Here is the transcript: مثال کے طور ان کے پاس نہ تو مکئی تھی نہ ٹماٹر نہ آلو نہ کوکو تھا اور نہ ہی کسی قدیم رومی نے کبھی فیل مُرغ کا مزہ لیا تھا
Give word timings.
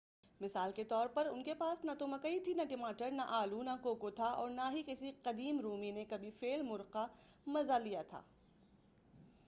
مثال 0.41 0.71
کے 0.71 0.83
طور 0.83 1.07
ان 1.25 1.43
کے 1.43 1.53
پاس 1.53 1.83
نہ 1.85 1.91
تو 1.99 2.07
مکئی 2.07 2.39
تھی 2.39 2.53
نہ 2.53 2.61
ٹماٹر 2.69 3.11
نہ 3.11 3.21
آلو 3.31 3.61
نہ 3.63 3.75
کوکو 3.81 4.09
تھا 4.09 4.29
اور 4.33 4.49
نہ 4.49 4.69
ہی 4.71 4.83
کسی 4.85 5.11
قدیم 5.23 5.59
رومی 5.59 5.91
نے 5.91 6.05
کبھی 6.05 6.29
فیل 6.29 6.61
مُرغ 6.61 6.89
کا 6.89 7.07
مزہ 7.47 7.79
لیا 7.79 8.01
تھا 8.01 8.21